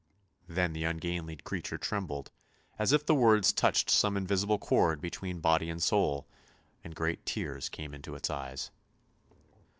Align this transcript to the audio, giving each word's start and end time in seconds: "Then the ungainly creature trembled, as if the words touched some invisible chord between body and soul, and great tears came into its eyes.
"Then 0.47 0.73
the 0.73 0.83
ungainly 0.83 1.35
creature 1.35 1.77
trembled, 1.77 2.31
as 2.79 2.91
if 2.91 3.05
the 3.05 3.13
words 3.13 3.53
touched 3.53 3.91
some 3.91 4.17
invisible 4.17 4.57
chord 4.57 4.99
between 4.99 5.41
body 5.41 5.69
and 5.69 5.79
soul, 5.79 6.25
and 6.83 6.95
great 6.95 7.23
tears 7.23 7.69
came 7.69 7.93
into 7.93 8.15
its 8.15 8.31
eyes. 8.31 8.71